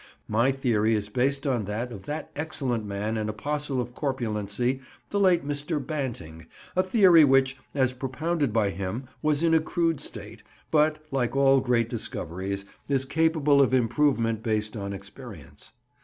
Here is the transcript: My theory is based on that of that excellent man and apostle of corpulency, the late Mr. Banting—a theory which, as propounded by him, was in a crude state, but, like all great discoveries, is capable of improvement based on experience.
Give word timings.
My 0.27 0.51
theory 0.51 0.95
is 0.95 1.09
based 1.09 1.45
on 1.45 1.65
that 1.65 1.91
of 1.91 2.05
that 2.07 2.31
excellent 2.35 2.85
man 2.87 3.17
and 3.17 3.29
apostle 3.29 3.79
of 3.79 3.93
corpulency, 3.93 4.79
the 5.11 5.19
late 5.19 5.45
Mr. 5.47 5.77
Banting—a 5.79 6.81
theory 6.81 7.23
which, 7.23 7.55
as 7.75 7.93
propounded 7.93 8.51
by 8.51 8.71
him, 8.71 9.03
was 9.21 9.43
in 9.43 9.53
a 9.53 9.59
crude 9.59 9.99
state, 9.99 10.41
but, 10.71 11.05
like 11.11 11.35
all 11.35 11.59
great 11.59 11.87
discoveries, 11.87 12.65
is 12.89 13.05
capable 13.05 13.61
of 13.61 13.75
improvement 13.75 14.41
based 14.41 14.75
on 14.75 14.91
experience. 14.91 15.71